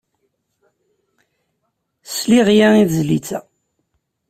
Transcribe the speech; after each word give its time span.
Sliɣ 2.15 2.47
yagi 2.57 2.79
i 2.81 2.83
tezlit-a. 2.89 3.39